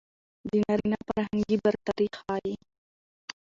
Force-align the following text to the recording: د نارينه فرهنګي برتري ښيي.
د 0.47 0.49
نارينه 0.63 0.97
فرهنګي 1.07 1.57
برتري 1.63 2.07
ښيي. 2.17 2.53